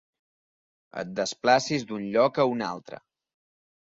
[1.01, 3.03] Et desplacis d'un lloc a un altre.